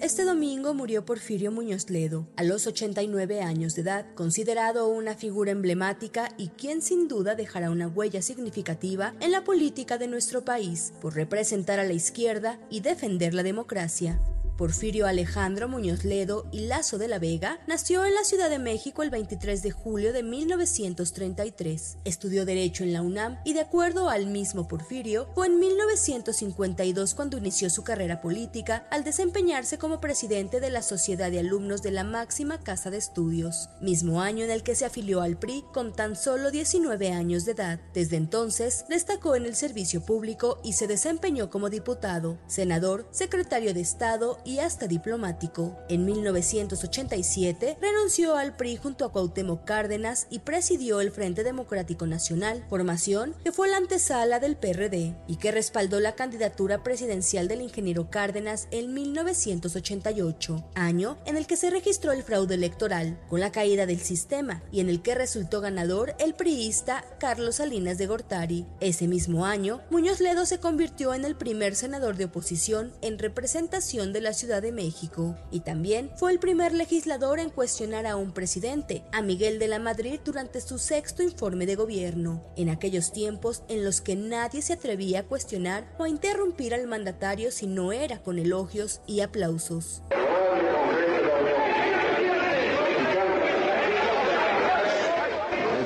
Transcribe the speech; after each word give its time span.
Este 0.00 0.24
domingo 0.24 0.72
murió 0.72 1.04
Porfirio 1.04 1.52
Muñoz 1.52 1.90
Ledo, 1.90 2.26
a 2.38 2.42
los 2.42 2.66
89 2.66 3.42
años 3.42 3.74
de 3.74 3.82
edad, 3.82 4.06
considerado 4.14 4.88
una 4.88 5.14
figura 5.14 5.50
emblemática 5.50 6.30
y 6.38 6.48
quien 6.48 6.80
sin 6.80 7.06
duda 7.06 7.34
dejará 7.34 7.70
una 7.70 7.86
huella 7.86 8.22
significativa 8.22 9.12
en 9.20 9.30
la 9.30 9.44
política 9.44 9.98
de 9.98 10.08
nuestro 10.08 10.42
país 10.42 10.94
por 11.02 11.14
representar 11.14 11.78
a 11.80 11.84
la 11.84 11.92
izquierda 11.92 12.58
y 12.70 12.80
defender 12.80 13.34
la 13.34 13.42
democracia. 13.42 14.18
Porfirio 14.60 15.06
Alejandro 15.06 15.70
Muñoz 15.70 16.04
Ledo 16.04 16.44
y 16.52 16.66
Lazo 16.66 16.98
de 16.98 17.08
la 17.08 17.18
Vega 17.18 17.60
nació 17.66 18.04
en 18.04 18.14
la 18.14 18.24
Ciudad 18.24 18.50
de 18.50 18.58
México 18.58 19.02
el 19.02 19.08
23 19.08 19.62
de 19.62 19.70
julio 19.70 20.12
de 20.12 20.22
1933. 20.22 21.96
Estudió 22.04 22.44
Derecho 22.44 22.84
en 22.84 22.92
la 22.92 23.00
UNAM 23.00 23.38
y 23.46 23.54
de 23.54 23.62
acuerdo 23.62 24.10
al 24.10 24.26
mismo 24.26 24.68
Porfirio, 24.68 25.30
fue 25.34 25.46
en 25.46 25.58
1952 25.60 27.14
cuando 27.14 27.38
inició 27.38 27.70
su 27.70 27.84
carrera 27.84 28.20
política 28.20 28.86
al 28.90 29.02
desempeñarse 29.02 29.78
como 29.78 29.98
presidente 29.98 30.60
de 30.60 30.68
la 30.68 30.82
Sociedad 30.82 31.30
de 31.30 31.38
Alumnos 31.38 31.80
de 31.80 31.92
la 31.92 32.04
máxima 32.04 32.60
casa 32.60 32.90
de 32.90 32.98
estudios, 32.98 33.70
mismo 33.80 34.20
año 34.20 34.44
en 34.44 34.50
el 34.50 34.62
que 34.62 34.74
se 34.74 34.84
afilió 34.84 35.22
al 35.22 35.38
PRI 35.38 35.64
con 35.72 35.94
tan 35.94 36.16
solo 36.16 36.50
19 36.50 37.12
años 37.12 37.46
de 37.46 37.52
edad. 37.52 37.80
Desde 37.94 38.18
entonces 38.18 38.84
destacó 38.90 39.36
en 39.36 39.46
el 39.46 39.56
servicio 39.56 40.02
público 40.02 40.60
y 40.62 40.74
se 40.74 40.86
desempeñó 40.86 41.48
como 41.48 41.70
diputado, 41.70 42.38
senador, 42.46 43.08
secretario 43.10 43.72
de 43.72 43.80
Estado 43.80 44.38
y 44.49 44.49
hasta 44.58 44.86
diplomático. 44.86 45.78
En 45.88 46.04
1987 46.04 47.78
renunció 47.80 48.36
al 48.36 48.56
PRI 48.56 48.76
junto 48.76 49.04
a 49.04 49.12
Cuauhtémoc 49.12 49.64
Cárdenas 49.64 50.26
y 50.30 50.40
presidió 50.40 51.00
el 51.00 51.10
Frente 51.10 51.44
Democrático 51.44 52.06
Nacional, 52.06 52.64
formación 52.68 53.34
que 53.44 53.52
fue 53.52 53.68
la 53.68 53.76
antesala 53.76 54.40
del 54.40 54.56
PRD 54.56 55.14
y 55.26 55.36
que 55.36 55.52
respaldó 55.52 56.00
la 56.00 56.14
candidatura 56.14 56.82
presidencial 56.82 57.48
del 57.48 57.62
ingeniero 57.62 58.10
Cárdenas 58.10 58.68
en 58.70 58.92
1988, 58.94 60.64
año 60.74 61.18
en 61.26 61.36
el 61.36 61.46
que 61.46 61.56
se 61.56 61.70
registró 61.70 62.12
el 62.12 62.22
fraude 62.22 62.54
electoral 62.54 63.20
con 63.28 63.40
la 63.40 63.52
caída 63.52 63.86
del 63.86 64.00
sistema 64.00 64.62
y 64.72 64.80
en 64.80 64.88
el 64.88 65.02
que 65.02 65.14
resultó 65.14 65.60
ganador 65.60 66.14
el 66.18 66.34
priista 66.34 67.04
Carlos 67.18 67.56
Salinas 67.56 67.98
de 67.98 68.06
Gortari. 68.06 68.66
Ese 68.80 69.06
mismo 69.06 69.46
año, 69.46 69.80
Muñoz 69.90 70.20
Ledo 70.20 70.46
se 70.46 70.58
convirtió 70.58 71.14
en 71.14 71.24
el 71.24 71.36
primer 71.36 71.74
senador 71.74 72.16
de 72.16 72.26
oposición 72.26 72.92
en 73.02 73.18
representación 73.18 74.12
de 74.12 74.20
la 74.20 74.32
Ciudad 74.40 74.62
de 74.62 74.72
México 74.72 75.36
y 75.50 75.60
también 75.60 76.10
fue 76.16 76.32
el 76.32 76.38
primer 76.38 76.72
legislador 76.72 77.38
en 77.40 77.50
cuestionar 77.50 78.06
a 78.06 78.16
un 78.16 78.32
presidente, 78.32 79.04
a 79.12 79.20
Miguel 79.20 79.58
de 79.58 79.68
la 79.68 79.78
Madrid, 79.78 80.18
durante 80.24 80.62
su 80.62 80.78
sexto 80.78 81.22
informe 81.22 81.66
de 81.66 81.74
gobierno, 81.74 82.42
en 82.56 82.70
aquellos 82.70 83.12
tiempos 83.12 83.64
en 83.68 83.84
los 83.84 84.00
que 84.00 84.16
nadie 84.16 84.62
se 84.62 84.72
atrevía 84.72 85.20
a 85.20 85.26
cuestionar 85.26 85.94
o 85.98 86.04
a 86.04 86.08
interrumpir 86.08 86.72
al 86.72 86.86
mandatario 86.86 87.50
si 87.50 87.66
no 87.66 87.92
era 87.92 88.22
con 88.22 88.38
elogios 88.38 89.02
y 89.06 89.20
aplausos. 89.20 90.02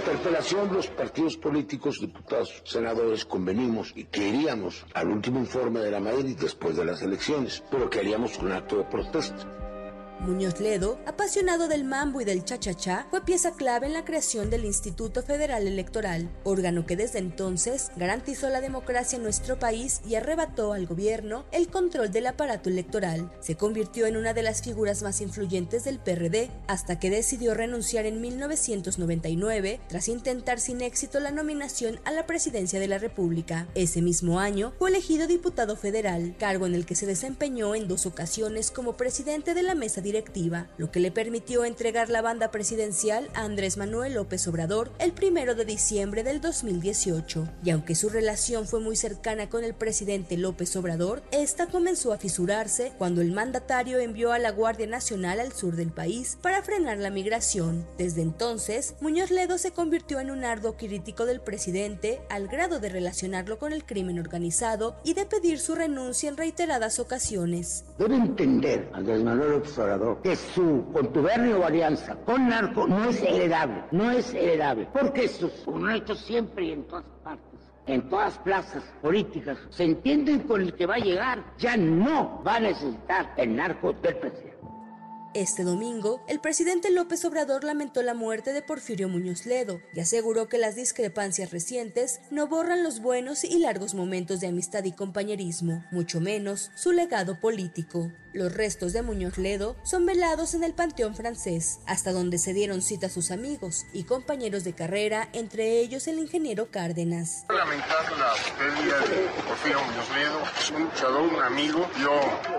Interpelación 0.04 0.70
los 0.70 0.88
partidos 0.88 1.34
políticos, 1.38 1.98
diputados, 1.98 2.60
senadores, 2.66 3.24
convenimos 3.24 3.90
y 3.96 4.04
que 4.04 4.28
iríamos 4.28 4.84
al 4.92 5.08
último 5.08 5.38
informe 5.38 5.80
de 5.80 5.90
la 5.90 5.98
Madrid 5.98 6.36
después 6.38 6.76
de 6.76 6.84
las 6.84 7.00
elecciones, 7.00 7.62
pero 7.70 7.88
que 7.88 8.00
haríamos 8.00 8.38
un 8.38 8.52
acto 8.52 8.76
de 8.76 8.84
protesta. 8.84 9.63
Muñoz 10.20 10.60
Ledo, 10.60 10.98
apasionado 11.06 11.68
del 11.68 11.84
mambo 11.84 12.20
y 12.20 12.24
del 12.24 12.44
cha-cha-cha, 12.44 13.06
fue 13.10 13.24
pieza 13.24 13.52
clave 13.52 13.86
en 13.86 13.92
la 13.92 14.04
creación 14.04 14.48
del 14.48 14.64
Instituto 14.64 15.22
Federal 15.22 15.66
Electoral, 15.66 16.30
órgano 16.44 16.86
que 16.86 16.96
desde 16.96 17.18
entonces 17.18 17.90
garantizó 17.96 18.48
la 18.48 18.60
democracia 18.60 19.16
en 19.16 19.22
nuestro 19.22 19.58
país 19.58 20.00
y 20.08 20.14
arrebató 20.14 20.72
al 20.72 20.86
gobierno 20.86 21.44
el 21.52 21.68
control 21.68 22.12
del 22.12 22.26
aparato 22.26 22.70
electoral. 22.70 23.30
Se 23.40 23.56
convirtió 23.56 24.06
en 24.06 24.16
una 24.16 24.32
de 24.32 24.42
las 24.42 24.62
figuras 24.62 25.02
más 25.02 25.20
influyentes 25.20 25.84
del 25.84 25.98
PRD 25.98 26.50
hasta 26.68 26.98
que 26.98 27.10
decidió 27.10 27.54
renunciar 27.54 28.06
en 28.06 28.20
1999 28.20 29.80
tras 29.88 30.08
intentar 30.08 30.60
sin 30.60 30.80
éxito 30.80 31.20
la 31.20 31.32
nominación 31.32 32.00
a 32.04 32.12
la 32.12 32.26
presidencia 32.26 32.80
de 32.80 32.88
la 32.88 32.98
República. 32.98 33.66
Ese 33.74 34.00
mismo 34.00 34.40
año 34.40 34.72
fue 34.78 34.90
elegido 34.90 35.26
diputado 35.26 35.76
federal, 35.76 36.34
cargo 36.38 36.66
en 36.66 36.74
el 36.74 36.86
que 36.86 36.94
se 36.94 37.06
desempeñó 37.06 37.74
en 37.74 37.88
dos 37.88 38.06
ocasiones 38.06 38.70
como 38.70 38.96
presidente 38.96 39.54
de 39.54 39.62
la 39.62 39.74
mesa 39.74 40.00
directiva, 40.04 40.68
lo 40.78 40.92
que 40.92 41.00
le 41.00 41.10
permitió 41.10 41.64
entregar 41.64 42.10
la 42.10 42.22
banda 42.22 42.52
presidencial 42.52 43.28
a 43.34 43.42
Andrés 43.42 43.76
Manuel 43.76 44.14
López 44.14 44.46
Obrador 44.46 44.92
el 45.00 45.12
primero 45.12 45.56
de 45.56 45.64
diciembre 45.64 46.22
del 46.22 46.40
2018. 46.40 47.48
Y 47.64 47.70
aunque 47.70 47.96
su 47.96 48.08
relación 48.08 48.68
fue 48.68 48.78
muy 48.78 48.94
cercana 48.94 49.48
con 49.48 49.64
el 49.64 49.74
presidente 49.74 50.36
López 50.36 50.76
Obrador, 50.76 51.22
esta 51.32 51.66
comenzó 51.66 52.12
a 52.12 52.18
fisurarse 52.18 52.92
cuando 52.98 53.20
el 53.20 53.32
mandatario 53.32 53.98
envió 53.98 54.32
a 54.32 54.38
la 54.38 54.52
Guardia 54.52 54.86
Nacional 54.86 55.40
al 55.40 55.52
sur 55.52 55.74
del 55.74 55.90
país 55.90 56.38
para 56.40 56.62
frenar 56.62 56.98
la 56.98 57.10
migración. 57.10 57.84
Desde 57.98 58.22
entonces, 58.22 58.94
Muñoz 59.00 59.30
Ledo 59.30 59.58
se 59.58 59.72
convirtió 59.72 60.20
en 60.20 60.30
un 60.30 60.44
arduo 60.44 60.76
crítico 60.76 61.24
del 61.24 61.40
presidente 61.40 62.20
al 62.28 62.46
grado 62.48 62.78
de 62.78 62.90
relacionarlo 62.90 63.58
con 63.58 63.72
el 63.72 63.84
crimen 63.84 64.18
organizado 64.18 64.96
y 65.02 65.14
de 65.14 65.24
pedir 65.24 65.58
su 65.58 65.74
renuncia 65.74 66.28
en 66.28 66.36
reiteradas 66.36 66.98
ocasiones. 66.98 67.84
Debe 67.98 68.16
entender 68.16 68.88
Andrés 68.92 69.22
Manuel 69.22 69.52
López 69.52 69.78
Obrador 69.78 69.93
que 70.22 70.36
su 70.36 70.84
contubernio 70.92 71.60
o 71.60 71.64
alianza 71.64 72.16
con 72.24 72.48
narco 72.48 72.86
no 72.86 73.10
es 73.10 73.22
heredable, 73.22 73.84
no 73.90 74.10
es 74.10 74.32
heredable, 74.34 74.88
porque 74.92 75.24
estos, 75.24 75.52
como 75.64 75.88
hecho 75.90 76.14
siempre 76.14 76.64
y 76.66 76.72
en 76.72 76.84
todas 76.84 77.04
partes, 77.22 77.60
en 77.86 78.08
todas 78.08 78.38
plazas 78.38 78.82
políticas, 79.02 79.58
se 79.70 79.84
entienden 79.84 80.40
con 80.40 80.62
el 80.62 80.74
que 80.74 80.86
va 80.86 80.94
a 80.94 80.98
llegar, 80.98 81.44
ya 81.58 81.76
no 81.76 82.42
va 82.44 82.56
a 82.56 82.60
necesitar 82.60 83.32
el 83.36 83.56
narco 83.56 83.92
del 83.92 84.16
presidente. 84.16 84.54
Este 85.34 85.64
domingo, 85.64 86.22
el 86.28 86.38
presidente 86.38 86.92
López 86.92 87.24
Obrador 87.24 87.64
lamentó 87.64 88.02
la 88.02 88.14
muerte 88.14 88.52
de 88.52 88.62
Porfirio 88.62 89.08
Muñoz 89.08 89.46
Ledo 89.46 89.80
y 89.92 89.98
aseguró 89.98 90.48
que 90.48 90.58
las 90.58 90.76
discrepancias 90.76 91.50
recientes 91.50 92.20
no 92.30 92.46
borran 92.46 92.84
los 92.84 93.00
buenos 93.00 93.42
y 93.42 93.58
largos 93.58 93.94
momentos 93.94 94.40
de 94.40 94.46
amistad 94.46 94.84
y 94.84 94.92
compañerismo, 94.92 95.84
mucho 95.90 96.20
menos 96.20 96.70
su 96.76 96.92
legado 96.92 97.40
político. 97.40 98.12
Los 98.34 98.52
restos 98.52 98.92
de 98.92 99.02
Muñoz 99.02 99.38
Ledo 99.38 99.76
son 99.84 100.06
velados 100.06 100.54
en 100.54 100.64
el 100.64 100.74
Panteón 100.74 101.14
francés, 101.14 101.78
hasta 101.86 102.10
donde 102.10 102.38
se 102.38 102.52
dieron 102.52 102.82
cita 102.82 103.08
sus 103.08 103.30
amigos 103.30 103.86
y 103.92 104.02
compañeros 104.02 104.64
de 104.64 104.72
carrera, 104.72 105.28
entre 105.32 105.78
ellos 105.78 106.08
el 106.08 106.18
ingeniero 106.18 106.68
Cárdenas. 106.68 107.44
Lamentar 107.48 108.10
la 108.18 108.34
pérdida 108.58 108.98
de 108.98 109.28
Porfirio 109.46 109.78
Muñoz 109.84 110.10
Ledo, 110.16 110.40
es 110.58 110.70
un 110.72 110.82
luchador, 110.82 111.32
un 111.32 111.42
amigo, 111.42 111.88
dio 111.96 112.10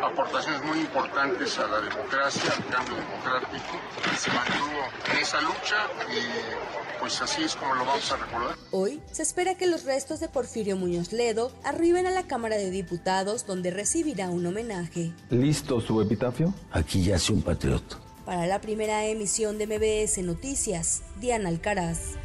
aportaciones 0.02 0.63
muy 0.63 0.80
importantes 0.80 1.59
a 1.59 1.68
la 1.68 1.81
democracia, 1.81 2.53
al 2.56 2.66
cambio 2.68 2.96
democrático, 2.96 3.81
se 4.18 4.31
mantuvo 4.31 5.12
en 5.12 5.18
esa 5.18 5.42
lucha 5.42 5.90
y 6.09 7.00
pues 7.02 7.22
así 7.22 7.44
es 7.44 7.56
como 7.56 7.75
lo 7.75 7.86
vamos 7.86 8.09
a 8.13 8.16
recordar. 8.16 8.56
Hoy 8.72 9.02
se 9.12 9.24
espera 9.24 9.56
que 9.56 9.68
los 9.68 9.84
restos 9.84 10.22
de 10.22 10.30
Porfirio 10.30 10.78
Muñoz 10.78 11.12
Ledo 11.12 11.52
arriben 11.66 12.07
a 12.07 12.12
la 12.12 12.28
Cámara 12.28 12.56
de 12.56 12.72
Diputados 12.72 13.46
donde 13.46 13.72
recibirá 13.72 14.30
un 14.30 14.46
homenaje. 14.46 15.12
Listo 15.30 15.64
su 15.81 16.01
epitafio? 16.01 16.53
Aquí 16.71 17.03
yace 17.03 17.33
un 17.33 17.41
patriota. 17.41 17.97
Para 18.25 18.47
la 18.47 18.59
primera 18.59 19.05
emisión 19.05 19.57
de 19.57 19.67
MBS 19.67 20.23
Noticias, 20.23 21.03
Diana 21.19 21.49
Alcaraz. 21.49 22.15